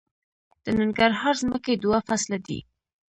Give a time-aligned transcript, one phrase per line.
[0.63, 2.59] د ننګرهار ځمکې دوه فصله دي